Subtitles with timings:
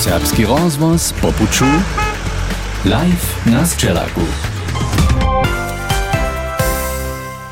[0.00, 1.68] Srpski rozvoz popuču
[2.84, 4.24] live na Zčelaku.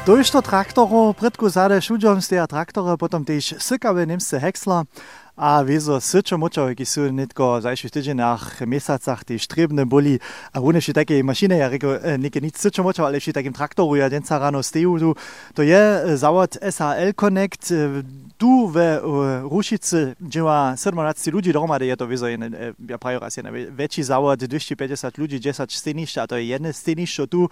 [0.08, 4.88] Dojšto traktorov, predku zade šudžom steja traktoru potom tyž sykave nemste heksla.
[5.38, 10.16] A vezo srčo močo, ki so netko zdaj še v teženah mesecah te štrebne boli,
[10.50, 13.94] a one še take mašine, ja rekel, nekaj nič srčo močo, ali še takim traktoru,
[14.00, 15.12] ja den carano steju tu.
[15.54, 17.70] To je zavod SHL Connect,
[18.34, 18.88] tu v
[19.46, 24.10] Rušici, že ima 17 ljudi doma, da je to vezo, ja pravijo, raz je večji
[24.10, 27.46] zavod, 250 ljudi, 10 stenišč, a to je jedno stenišče tu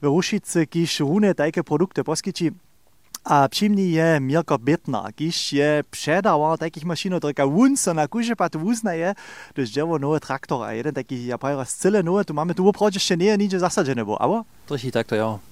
[0.00, 2.48] v Rušici, ki še une take produkte poskiči.
[3.26, 5.82] A je Mirko Bittner, kiž je
[6.58, 9.18] takých mašinov, ktoré vunca na kuže pat uznaje,
[9.54, 12.62] to dzieło nowe traktor, a jeden taki, ja prajo raz cyle nowe, tu mamy tu
[12.62, 14.46] oproče ešte nie, nič zasadžené bo, abo?
[14.70, 15.42] Troši tak to jo.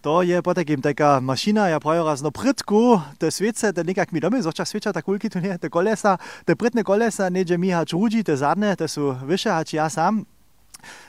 [0.00, 4.24] To je potakim taka mašina, ja prajo raz no prytku, te sviece, te nekak mi
[4.24, 6.16] domy, zoča svieča tak kulky tu nie, te kolesa,
[6.48, 10.24] te prytne kolesa, neđe mi hač rudži, te zadne, te su vyše hač ja sam,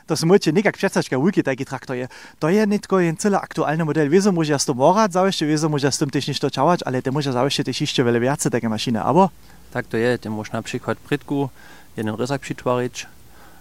[0.07, 2.07] da se moče nekak predstavljati, kaj je traktor je.
[2.39, 4.09] To je netko en cela aktualni model.
[4.09, 7.11] Vezo može s to morat zavešte, vezo može s tom tež ništo čavać, ale te
[7.11, 9.29] može zavešte tež išče vele viace take mašine, abo?
[9.73, 11.49] Tak to je, te možeš na przykład pritku,
[11.95, 13.05] jeden rysak přitvarič,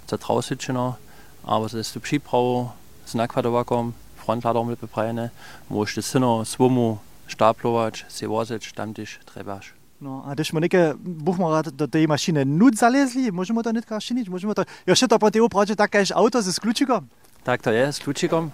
[0.09, 0.97] za trausičino,
[1.45, 2.73] abo se tu připravo,
[3.07, 5.31] s nakvadovakom, frontladerom lepe prajene,
[5.69, 9.78] možeš syno, svomu, štaplovač, si vozič, tam tiš trebaš.
[10.01, 13.99] No, a deš mu nekaj, bomo radi do te mašine nud zalezli, možemo to nekaj
[13.99, 14.63] še nič, možemo to.
[14.87, 17.09] Jo še to proti upravi, tako je avto z ključikom?
[17.43, 18.53] Tak to je, s ključikom.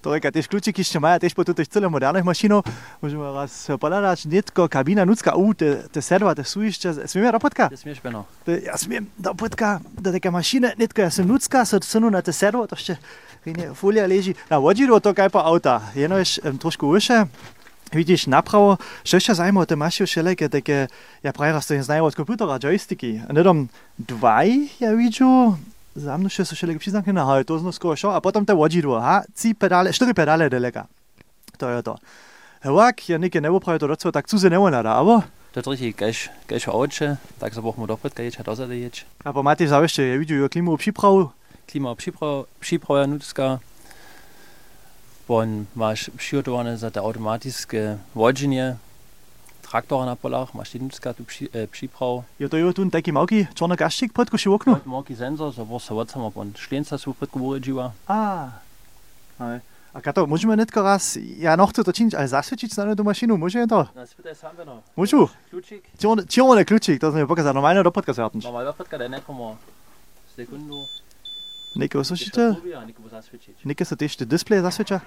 [0.00, 2.64] Torej, te ključiki še imajo, tež pa tudi celo modernih mašinov,
[3.02, 7.68] možemo raz pogledati, netko kabina, nudska, u, te, te serva, te sujišče, smem je robotka?
[7.72, 8.24] Ja, smeš peno.
[8.48, 12.64] Ja, smem, robotka, da teka mašine, netko, jaz sem nudska, se odsunu na te servo,
[12.70, 12.96] to še,
[13.76, 17.24] folija leži, na vodžiru, to kaj pa avta, eno je trošku uše.
[17.92, 18.78] Widzisz, naprawo,
[19.12, 20.88] jeszcze zajmo, te już wszelkie takie,
[21.22, 22.58] ja prawie raz to nie znają od komputera,
[23.32, 25.56] nie tam dwaj, ja widzę,
[25.96, 29.00] za mną się wszelkie przyznaki na haj, to znowu skoro szło, a potem te wodidło,
[29.00, 30.86] ha, ci pedale, cztery pedale daleka.
[31.58, 31.98] To je to.
[32.60, 35.22] Hewak, ja nikie nebo prawie to docela tak cuze nebo aber...
[35.52, 36.68] To je richtig, gleich, gleich
[37.38, 39.04] tak sa bochmo dopred, keď je dozade ječ.
[39.24, 41.30] A po máte zavešte, ja widzę, jo klimu připravu,
[41.66, 43.60] Klima připrav, připrav nutka,
[45.30, 48.78] Bon, máš přihodované za ta automatické vođenje
[49.70, 52.24] traktora na polach, máš jednická tu pří, eh, přípravu.
[52.38, 54.80] Jo, to je tu taky malký černogaštík pod koši okno.
[54.84, 57.94] Malký senzor, so vos vod samo pon šlienca sú pod kvôli dživa.
[58.10, 58.50] A,
[59.38, 59.62] aj.
[59.94, 63.62] A kato, môžeme netko raz, ja noch to činiť, ale zasvedčiť na tú mašinu, môže
[63.70, 63.86] to?
[63.94, 64.82] No, spýtaj sám to no.
[64.98, 65.30] Môžu?
[65.54, 65.86] Kľúčik?
[66.26, 68.42] Čierone kľúčik, to sme pokazali, normálne do podkazártnič.
[68.42, 69.54] Normálne do podkazártnič, nekomu
[70.34, 70.90] sekundu.
[71.78, 72.58] Slyšíte?
[72.58, 73.62] Probia, nekomu zasvedčiť.
[73.62, 74.98] Neke sa tiež display zasvedča?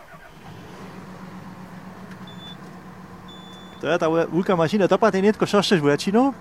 [3.83, 6.31] To je tá veľká mašina, to patrí netko šošteš väčšinou.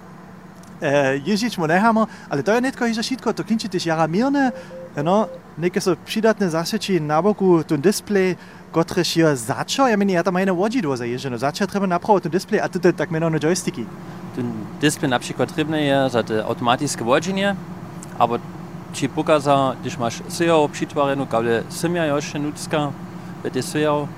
[0.79, 4.55] E, ježič mu nechámo, ale to je netko hiža šitko, to klinčí tiež jara mírne.
[4.95, 5.27] No,
[5.59, 8.39] neke sa přidatne zasvedčí na boku ten display,
[8.71, 11.35] kotrež je začo, ja meni, ja tam jedno vodidło zajeżdżeno.
[11.35, 13.91] Začo treba napraviť ten display, a je tak menované joysticky.
[14.39, 14.47] Ten
[14.79, 17.57] display na przykład trybne je za te automatyczne wodzenie,
[18.19, 18.39] aber
[18.93, 22.93] či pokazá, když máš sejao přitvarenou, kavle semia ještě nutská,
[23.43, 24.09] vete sejao.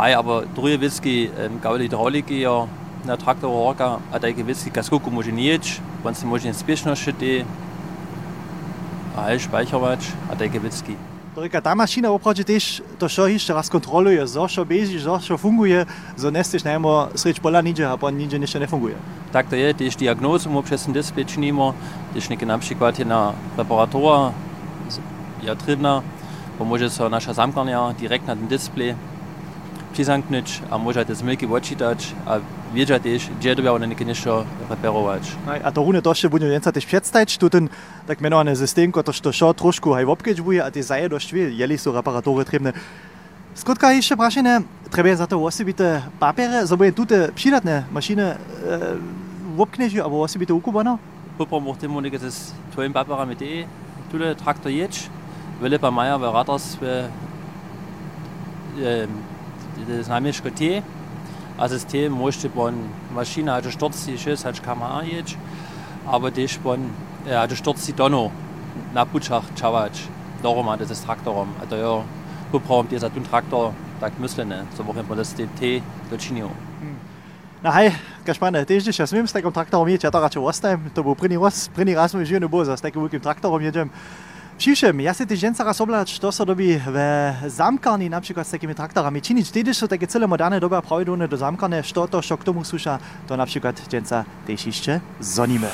[0.00, 1.30] Hej, aber druhé věcky,
[1.60, 2.68] kavle hydrauliky jo,
[3.04, 7.22] na traktoru horka, a také věcky, kaskoku může niječ, on si může spěšnošit,
[9.16, 10.98] a hej, speichervač, a také věcky.
[11.38, 15.36] Porque ta mašina opravdu tež to šo ještě raz kontroluje, zo šo běží, zo šo
[15.36, 18.96] funguje, zo nesteš najmo sreč pola nidže, a pon nidže ještě nefunguje.
[19.30, 21.74] Tak to je, tež diagnózum přes ten displej činimo,
[22.12, 24.34] tež někde například jedna reparatora,
[25.42, 26.04] je trebna,
[26.58, 28.96] pomůže se naša zamkanja direkt na ten displej,
[29.92, 32.38] przysamknąć, a może te zmyki odczytać, a
[32.74, 34.12] wiedzieć też, gdzie robią one niekiedy
[34.70, 35.22] reperować.
[35.64, 37.68] A to runy dość budu więcej też przedstawić, tu ten,
[38.06, 41.78] tak mianowany system, który to szło troszkę haj obkiedzuje, a te zaje dość wiel, jeli
[41.78, 42.72] są reparatory trebne.
[43.54, 44.60] Skutka jeszcze praszenie,
[44.90, 48.36] trzeba za to osobite papiery, żeby tutaj przydatne maszyny e,
[49.58, 50.98] obknieźli, albo osobite ukubano?
[51.38, 53.64] Poprom braucht immer nicht das tollen Papera mit E,
[54.10, 55.08] tule Traktor jetzt,
[55.60, 57.08] Wille bei Meier, bei Ratas, bei
[58.82, 59.08] ähm,
[59.86, 60.82] das namješko te,
[61.58, 62.74] a system možete pon
[63.14, 65.34] mašina, hače 46, hač kamar ječ,
[66.06, 66.90] aber tež pon,
[67.26, 68.30] hače 40 tono
[68.94, 70.06] na pučah čavač,
[70.42, 72.04] dorom, das ist traktorom, a to jo
[72.52, 76.50] popravom te za tun traktor tak myslene, so bohem pon das te dočinil.
[77.62, 77.90] Nahaj,
[78.22, 81.14] kažpane, tež tež, jaz vem, s takom traktorom ječ, ja to rače ostajem, to bo
[81.18, 83.90] prvni raz, prvni raz mu živim v bozo, s takim velikim traktorom jeđem,
[84.58, 86.96] Přišem, ja si tiež ženca raz obľať, to sa dobí v
[87.46, 89.46] zamkarni, napríklad s takými traktorami činiť.
[89.54, 92.98] Vtedy sú také celé moderné doba pravidelné do zamkarne, što to, čo k tomu sluša,
[93.30, 95.70] to napríklad ženca tiež ešte zoníme.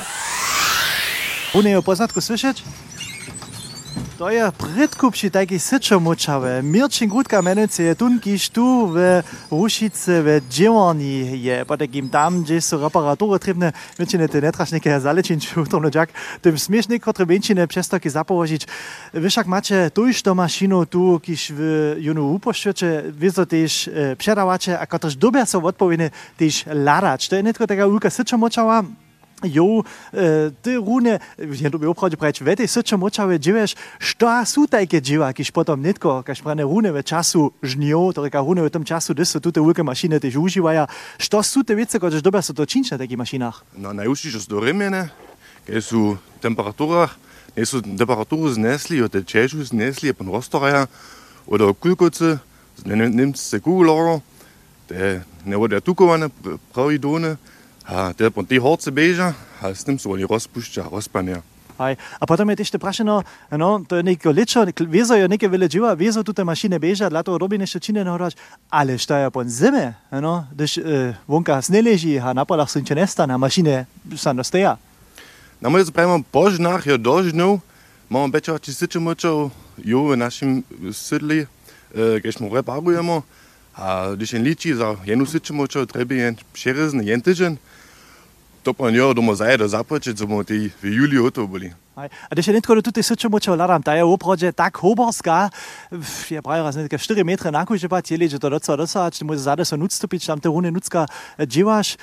[1.57, 2.84] Unie poznatku słyszeć?
[4.15, 6.63] To je prydku przy takiej syczomuczawe.
[6.63, 9.19] Mirčin Grudka menujúce je tunkiš tu w
[9.51, 13.73] Rušice w Dživorni je po takim tam, gdzie są reparatury trebne.
[13.99, 16.15] Mirčine te netrašnike zalečinč utrno džak.
[16.39, 18.67] Tym smiešnik, ktoré benčine przez takie zapołožić.
[19.13, 21.61] Wy však macie tuż do mašinu tu, kiž w
[21.99, 26.63] junu upošťujete, vy to tež předavače, a ktož dobia so odpovedne tež.
[27.29, 28.87] To je netko taka ulka syczomučava,
[29.43, 29.83] Jo,
[30.63, 31.19] te rune,
[31.59, 35.81] ja, to bi opravdu preč, vete, srčo močave dživeš, što su tajke dživa, kiš potom
[35.81, 39.43] netko, kaš prane rune v času žnjo, torej ka rune v tem času, da so
[39.43, 40.87] tu te velike mašine tež uživajo,
[41.17, 43.59] što su te vece, kot že dobe so to činč na takih mašinah?
[43.75, 45.09] No, najuši že do remene,
[45.67, 47.11] ker so temperaturah,
[47.55, 50.87] ne so temperaturu znesli, od tečežu znesli, pa rostoraja,
[51.47, 52.39] od kulkoce,
[52.85, 54.21] ne, ne, nemce kugulago,
[54.87, 56.31] te ne vode tukovane,
[56.71, 57.35] pravi done,
[57.85, 61.41] Und te horce beža, a s tem so oni razpušča, razpanja.
[61.77, 61.95] Aj.
[62.19, 66.23] A potem je tište vprašano, no, to je neko lečo, vezo je neke veleđiva, vezo
[66.23, 68.35] tu te mašine beža, lato robi nešto čine na no, hrač,
[68.69, 72.95] ali šta je pon zime, no, deš eh, vonka sne leži, a na polah sunče
[72.95, 73.85] nestane, mašine
[74.15, 74.77] sam dosteja.
[75.59, 77.59] No na moje zapravimo po žnah je dožnil,
[78.09, 83.21] imamo pečo čističe močev, jo v našem sedli, eh, kajš mu reparujemo,
[83.75, 87.57] a když je liči za eno siče močev, treba je 60 jentižen,
[88.65, 91.69] topan, jo, domo zajedno započeti, bomo ti v juliju to bili.
[91.95, 95.47] A když je netko do tuté sečomoče hľadám, tá je oproče tak hoborská,
[96.27, 99.63] je pravi raz netko 4 metre nakužebať, je leže to docela docela, či môže zade
[99.63, 101.07] so nucstupiť, tam to hune nucka
[101.39, 101.95] dživaš,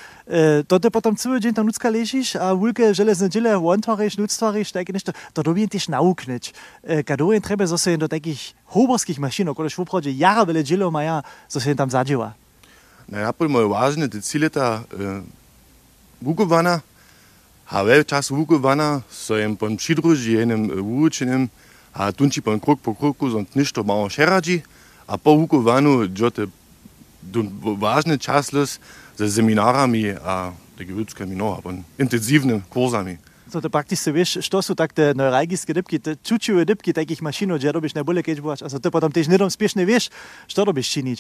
[0.65, 4.89] to te potom celý deň tam nucka ležíš a vúlke železné džile, vontvaríš, nuctvaríš, tak
[4.89, 6.57] nešto, to dobím tiež naukneč.
[7.05, 11.21] Kado je treba zase do takých hoborských mašinok, když oproče jara veľa džilov maja,
[11.53, 12.33] zase tam zadživa.
[13.13, 15.42] Na, napoľ moje vážne, tie cíleta, e,
[16.23, 16.81] Vukovana,
[17.69, 21.49] a v času Vukovana so jim pom pridruži enem eh, učenem,
[21.93, 24.63] a tunči pom krok po kroku so nešto malo še radži,
[25.07, 26.47] a po Vukovanu džote
[27.79, 28.79] važne časles
[29.19, 31.61] z seminarami a tako ljudskimi, no,
[31.99, 33.19] intenzivnimi kurzami.
[33.53, 37.61] So to prakticky wiesz, što sú tak te neuralgické dybky, te čučujú dybky takých mašinov,
[37.61, 40.09] že robiš nebole, keď budeš, also to potom tiež nedom spiešne vieš,
[40.49, 41.19] što robiš činiť.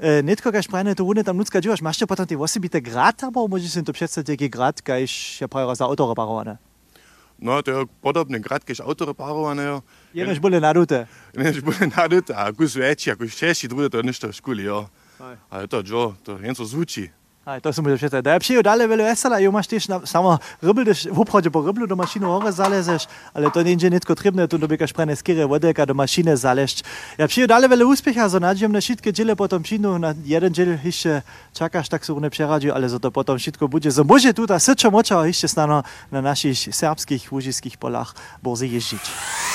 [0.00, 3.20] E, netko, kaž prajne to rune tam ľudská džívaš, máš to potom tie osobité grad,
[3.20, 6.56] alebo môžeš si to predstaviť, aký grad, kaž ja prajú za auto reparované?
[7.36, 9.84] No, to je podobný grad, keď auto reparované.
[10.16, 11.04] Jenež boli nadute.
[11.36, 14.88] Jenež boli nadute, a kus väčší, ako šeši, druge to niečo v škole, jo.
[15.52, 17.12] Ale to, čo, to jen so zvučí.
[17.46, 20.40] Aj, to som můžu Da je přijel dále veľa vesela, jo máš tiež na, samo
[20.62, 23.04] rybl, když v obchode po ryblu do mašinu hore zalezeš,
[23.34, 26.84] ale to nie je netko trebné, tu dobiegaš prene skire vodelka do mašine zaležť.
[27.18, 30.80] Ja přijel dále veľa úspecha, so nadžijem na všetky džile potom přijdu, na jeden džil
[30.80, 31.20] ešte
[31.52, 33.92] čakáš, tak sú ne přeradí, ale za to potom všetko bude.
[33.92, 39.53] So môže tu ta srčo moča ešte snano na našich serbských, łužiských polách borze jeździć.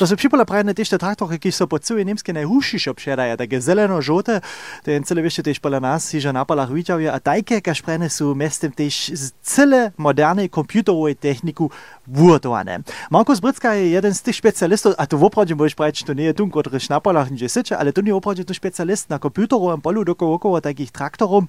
[0.00, 3.60] To se připola prajedne tež te traktory, ki so po celej Nemske najhúšiš obšedaja, také
[3.60, 4.40] zeleno-žote,
[4.80, 7.84] to je celé vište tež pola nás, si že na polach vidjavia, a tajke, kaž
[7.84, 11.68] prene sú mestem tež z celé modernej komputerovej techniku
[12.08, 12.80] vurtované.
[13.12, 16.36] Markus Bricka je jeden z tých špecialistov, a to opravdu môžeš povedať, to nie je
[16.40, 20.00] tu, ktorý na polach nie siče, ale to je opravdu tu špecialist na komputerovom polu
[20.00, 21.44] dokolo okolo takých traktorov.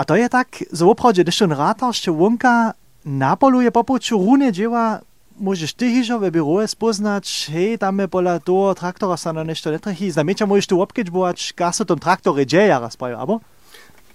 [0.00, 2.72] A to je tak, zo opravdu, když on rátaš, čo vonka
[3.04, 5.04] na polu je popuču rune dzieła
[5.40, 10.12] možeš ti hižove biroje spoznač, hej, tam je pola to, traktora sa na nešto netrhi,
[10.12, 13.40] znamenča možeš tu obkečbovač, kaj so tam traktore džeja razpravijo, abo?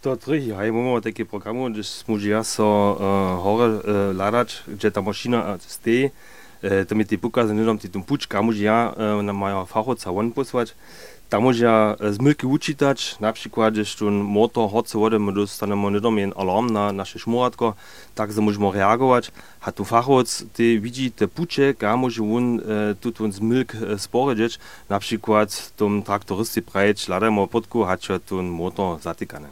[0.06, 4.94] To trhi, hej, imamo taki program, gdje smužija so uh, hore eh, uh, ladač, gdje
[4.94, 5.98] ta mašina eh, ste,
[6.62, 10.14] uh, to mi ti pokazano, tam ti tam pučka, mužija uh, eh, nam imajo fahovca
[10.14, 14.98] ven posvač, uh, Tam może ja z mylki uczytać, na przykład, że ten motor hodce
[14.98, 16.00] wody, my dostanemy nie
[16.38, 17.74] alarm na nasze szmuratko,
[18.16, 19.32] tak że możemy reagować.
[19.62, 24.00] A tu fachoc, ty widzi te pucze, a może on e, tu z mylk e,
[24.00, 26.62] sporedzieć, na przykład tom traktorysty
[27.08, 29.48] lademo podku, hać ten motor zatykany.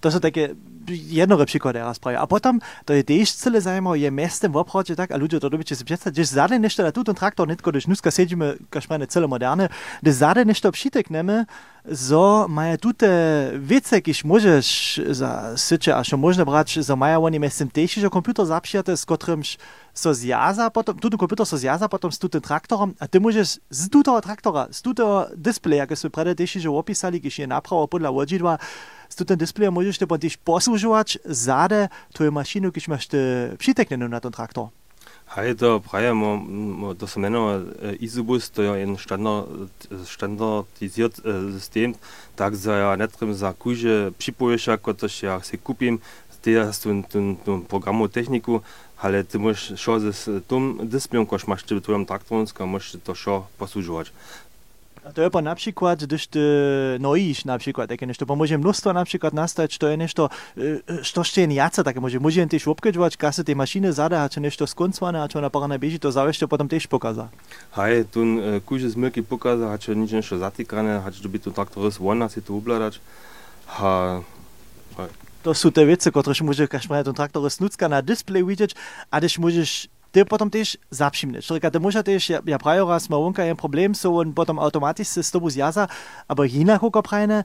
[0.00, 0.48] To také
[0.88, 2.20] jednore príklady raz praje.
[2.20, 5.48] A potom, to je tiež celé zaujímavé, je mestem v obchode tak, a ľudia to
[5.48, 9.26] robíte si predstaviť, že zade nešto na túto traktor, netko, když dneska sedíme, kažmane celé
[9.26, 9.68] moderne,
[10.04, 11.46] že zade nešto přitekneme,
[11.84, 13.08] zo maja tute
[13.60, 14.66] vece, kiž môžeš
[15.12, 19.04] za syče, a čo možno brať, za maja oni mestem tiež, že komputer zapšijate, s
[19.04, 19.44] ktorým
[19.92, 23.82] so zjaza potom, tuto komputer so zjaza potom s tutym traktorom, a ty môžeš z
[23.92, 28.16] tutého traktora, z tutého displeja, ako sme prede tiež že opísali, když je napravo podľa
[28.16, 28.56] vodidla,
[29.12, 30.40] z tutym displeja môžeš te potom tiež
[30.74, 31.88] poslužovať zade
[32.30, 34.74] mašinu, když máš te přiteknenú na ten traktor.
[35.38, 37.58] Hej, to praje, mo, mo, to se jmenuje
[37.98, 39.70] Isubus, to je jen standard,
[40.04, 41.20] standardizert
[41.58, 41.94] systém,
[42.34, 46.02] tak za ja netrem za kúže připoješ, ako to ja si kúpim,
[46.42, 48.62] ty hast tu tu tu programu techniku,
[48.98, 53.46] ale ty możesz šo z tym dysplejem, kosz masz ty twoim traktorem, możesz to šo
[53.58, 54.12] posłużywać.
[55.14, 56.40] To je pa na przykład, gdyż ty
[57.00, 60.30] noisz na przykład, takie nešto, bo może mnóstwo na przykład nastać, to je nešto,
[61.02, 64.66] što nie jace, takie może, może też obkedźwać, kasy tej maszyny zada, a czy nešto
[64.66, 67.28] skońcowane, a czy ona para na bieži, to zawsze potem też pokaza.
[67.72, 68.20] Hej, tu
[68.66, 71.98] kuže z milky pokaza, a čo nič nešto zatykane, a čo by tu traktor z
[71.98, 73.00] vona si tu ubladać.
[73.66, 74.22] Ha,
[75.44, 78.74] To są te wiece, które może, każ ten traktor snucka na display widzieć,
[79.10, 81.46] a też możesz ty potom też zapřimneš.
[81.46, 84.58] Říká, ty možná też, ja, ja prajo raz ma wonka jen problem, so on potom
[84.58, 85.88] automaticky z tobu zjaza,
[86.28, 87.44] aber jinak hoko prajne,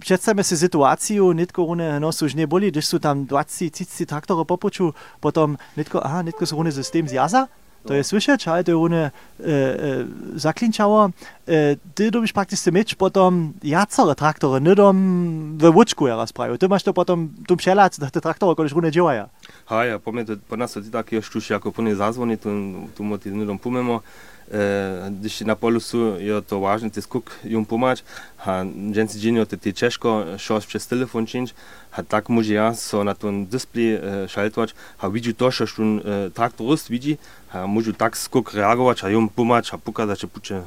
[0.00, 4.44] Przedstawmy sobie sytuację, nitko one, no, już nie boli, gdyż są tam 20, 30 traktory
[4.44, 7.46] popuczu, potom nitko, aha, nitko są one system zjaza,
[7.86, 11.04] to je słyszeć, ale to je one e, e, zaklinčało.
[11.06, 11.10] E,
[11.94, 16.58] ty dobisz praktycznie mieć potom jacere traktory, nie dom we łuczku ja raz prajo.
[16.58, 19.28] Ty masz to potom tu przelać, te traktory, koleś one działają.
[19.64, 22.40] Haya, po, mine, pe nasoțit că eu știu și acum pune zazvonit,
[22.94, 24.02] tu mă tine nu pumemo,
[24.50, 28.02] e, deși na polusu eu to važno, te skuk jum pomač,
[28.36, 31.54] ha, dženci džinjo te ti češko, šoš čez telefon činč,
[31.90, 36.02] ha, tak muži ja so na tom display šaltovač, ha, vidžu to, što štun
[36.34, 37.16] tak turist vidži,
[37.54, 40.62] ha, mužu tak skuk reagovač, ha, jum pomač, ha, pokazać, če puče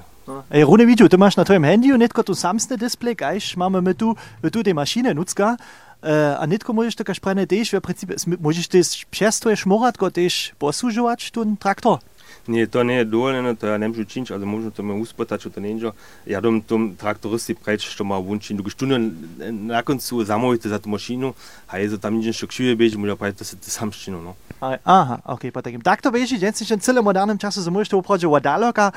[0.51, 3.93] Ej, Rune, vidžu, ty masz na twoim handyu netko tu samsny display, gajś, mamy my
[3.93, 4.15] tu,
[4.51, 5.57] tu te maszyny nucka,
[6.03, 8.11] Äh, a netko možeš to kašprane deš, v principu,
[8.43, 12.03] možeš deš přestoješ morat, ko deš posužovač tun traktor.
[12.43, 15.49] Nie, to nie je dovolené, to ja nemôžu činiť, ale môžu to mi uspotať, čo
[15.55, 15.95] to niečo.
[16.27, 18.99] Ja dom tom traktoristi preč, čo má vončin, do štundu
[19.39, 21.31] na koncu zamovíte za tú mašinu
[21.71, 24.35] a je to tam niečo kšivé beží, môžu preč to sa to samštinu, no.
[24.59, 25.79] Aha, ok, pa takým.
[25.79, 28.91] Takto beží, dnes je celé modernom času, že môžete uprať, že wadaloka,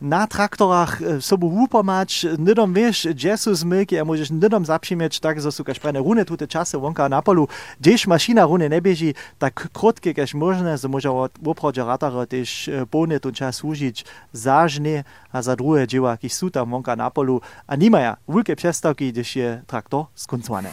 [0.00, 5.52] na traktorach sobu upomać, nidom wiesz, gdzie są zmyki, a możesz nidom zapřiměć, tak, że
[5.52, 7.48] są kašprene rune tute czasy wonka na polu,
[7.80, 11.12] gdzieś maszyna rune nie bieži, tak krótkie, kaž možne, że może
[11.44, 16.70] uprowadzić ratara też pone tu czas użyć zażnie, a za drugie dzieła, kiż są tam
[16.70, 20.68] wonka na polu, a nie maja wielkie przestawki, gdyż je traktor skończony.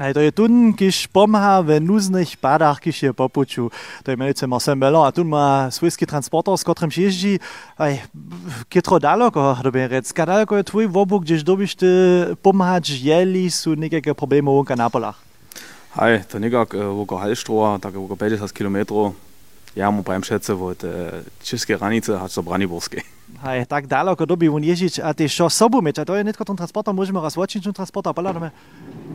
[0.00, 3.70] Hej, to je tun, když pomha v nuzných padách, když je popuču.
[4.02, 7.38] To je menice Marcel Melo a tun má svojský transportor, s kterým jezdí.
[7.78, 8.02] Hej,
[8.68, 10.12] kytro daleko, době rec.
[10.12, 11.86] Ka daleko je tvůj obuk, když dobíš ty
[12.42, 15.22] pomhač, jeli jsou nějaké problémy vonka na polách?
[15.92, 19.14] Hej, to někak vůko halštro, tak vůko 50 kilometrů.
[19.76, 20.84] Ja mu premšece, vod
[21.42, 23.00] české hranice, hač do Braniborské.
[23.26, 26.46] Hej, tak daleko doby on ježiť a ty šo sobu mieć, a to je netko
[26.46, 28.54] ten transporter, môžeme raz vočiť ten transporter, poľadome.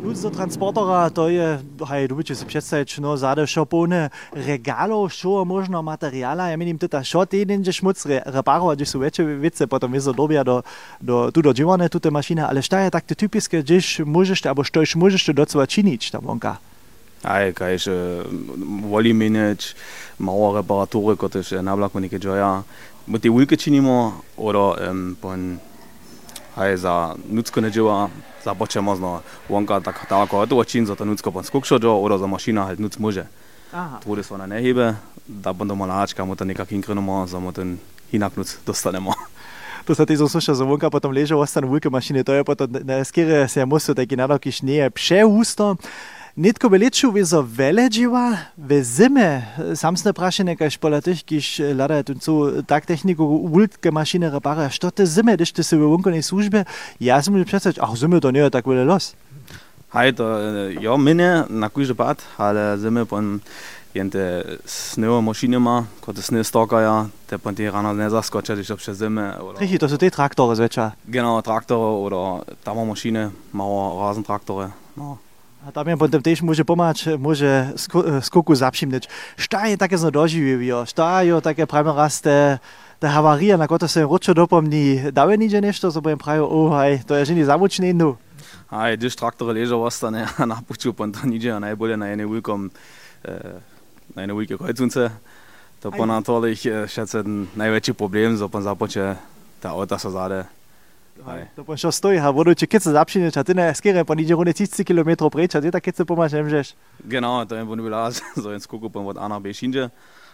[0.03, 5.47] Ľud do transportera, to je, hej, dobyče si představiť, no, zade šo plne regalo, šo
[5.47, 9.63] možno materiála, ja mením teda, šo ty nenže šmuc re, reparovať, že sú väčšie vice,
[9.65, 10.59] potom je dobia do,
[10.99, 14.67] do, tu do dživane, tu mašina, ale šta je tak to typické, že môžeš, alebo
[14.67, 16.59] što iš môžeš to docela činiť tam vonka.
[17.21, 17.93] Aj, kajž
[18.89, 19.61] voli mieniť,
[20.21, 22.09] mała reparatury, które się na blaku nie
[23.07, 25.57] mot det ulkečinimo, oro um, pon
[26.55, 28.09] haje za nutsko neđeva,
[28.43, 32.65] za boče možno vonka tak tako odločin, za to nutsko pon skokšođo, oro za mašina,
[32.65, 33.25] halt nuc može.
[34.01, 34.95] Tvore so na nehebe,
[35.27, 37.63] da bomo malačka, mu to nekako inkrenemo, za mu to
[38.11, 39.13] inak nuc dostanemo.
[39.85, 42.67] to sa ti zasluša za vonka, potom leže v ostan vulke mašine, to je potom,
[42.83, 45.75] na skere se je musel, da je genadal, ki šnije, pše usto.
[46.35, 52.47] Nitko Beliču vizo veleđiva, ve zime, sam se praši nekaj špolatih, kiš ladajet in so
[52.47, 56.63] eh, tak tehniko ultke mašine repara, što te zime, když te se v vunkane službe,
[56.99, 59.13] jaz sem že predstavljal, ah, zime to nije tako vele los.
[59.91, 63.39] Hej, to eh, ja, mine, na kuže pad, ale zime pon
[63.93, 68.93] jente snöve mašinima, ko te sne stokaja, te pon ti rano ne zaskoče, když obše
[68.93, 69.35] zime.
[69.59, 70.95] Richtig, to so te traktore zvečer.
[71.07, 74.71] Genau, traktore oder Dauermaschine, Mauer, Rasentraktory.
[74.95, 75.17] No.
[75.61, 77.45] A tam je potem tež môže pomáhať, môže
[77.77, 79.05] sko eh, skoku zapšimneť.
[79.37, 80.89] Šta je také znodoživivio?
[80.89, 82.57] Šta je také pravim raz te,
[82.97, 85.13] te havarie, na koto se ročo dopomní?
[85.13, 88.17] Dáve niče nešto, so budem pravil, ohaj, to je ženi zamučný nu.
[88.73, 92.25] A je, když traktor leža v ostane, na puču, pon to niče, najbolje na ene
[92.25, 92.73] ujkom,
[93.21, 93.61] eh,
[94.17, 95.13] na ene ujke kojcunce.
[95.85, 97.05] To pa natolik eh, še
[97.53, 99.13] največji problem, so pa započe
[99.61, 100.41] ta ota so zade.
[101.25, 101.45] Aj.
[101.55, 104.17] To pa še stoji, a bodo če kje se zapšine, če ti ne skere, pa
[104.17, 106.73] nič ne tisti kilometrov preč, a ti tako se pomaš, ne mžeš.
[107.05, 109.89] Genau, to je bilo bila, so en skok upam od Ana Bešinže,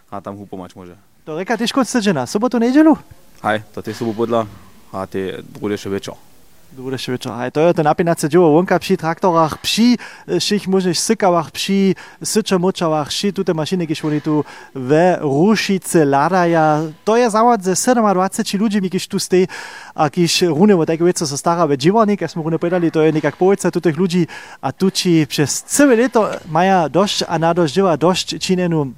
[0.10, 0.96] a tam hu pomač može.
[1.28, 2.96] To reka težko sežena, soboto, nedelju?
[3.44, 4.48] Aj, to te sobo podla,
[4.96, 6.27] a te druge še večer.
[6.72, 7.32] Budeš wieczór.
[7.32, 9.96] A to je to napinace dzieło łąka przy traktorach, przy
[10.40, 14.44] všich możnych sykałach, przy syczomoczałach, przy tutaj maszyny, kiedy oni tu
[14.76, 16.82] we Ruszice ladaja.
[17.04, 19.48] To je zawad ze 27 ludzi, kiedy tu stej,
[19.96, 23.02] a kiedy runy o takie wiece so stara we dziwonik, jak smo runy povedali, to
[23.02, 24.28] je nekak połowica tutych ludzi,
[24.62, 28.94] a tu ci przez całe leto maja dość, a na dość dzieła dość czynenu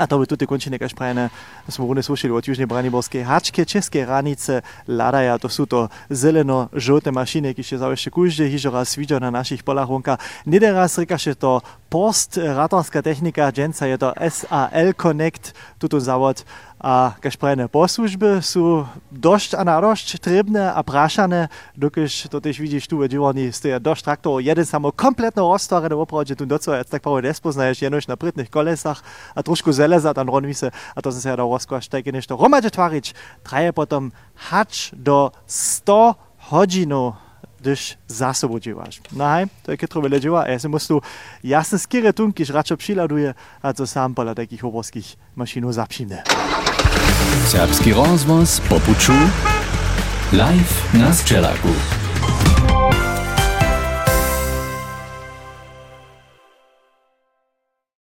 [0.00, 1.28] a to by tutaj končí nekaž prajene,
[1.68, 7.52] smo rune slušali od Južnej Braniborskej hačke, české ranice, ladaja, to sú to zeleno-žote mašiny,
[7.52, 10.16] ki še zavešte kužde, hižo raz videl na našich polach vonka.
[10.48, 10.96] Nede raz
[11.36, 16.46] to post, ratarská technika, dženca je to SAL Connect, tuto zavod,
[16.80, 22.56] a kaž prajene poslužby sú dosť a na dosť trebné a prašané, dokiž to tež
[22.56, 26.72] vidíš tu, že oni stojí dosť traktorov, jeden samo kompletno roztvorené opravdu, že tu doco,
[26.72, 29.04] ja tak povedal, nespoznaješ jenož na prytných kolesach
[29.36, 32.16] a trošku zeleza tam ronví se, a to som sa ja do rozkoš, tak je
[32.16, 33.12] nešto romadže tvarič,
[33.44, 34.08] traje potom
[34.48, 36.16] hač do 100
[36.54, 37.20] hodinov
[37.60, 39.00] když zásoboděváš.
[39.12, 41.00] Nahaj, to je ketro veleděvá a já se musím
[41.42, 46.22] jasně skýre tunky, že radši přiladuje, a to sám pola takých hovorských mašinů zapšimne.
[47.46, 49.12] Serbský rozvoz popuču
[50.32, 51.74] live na Střelaku.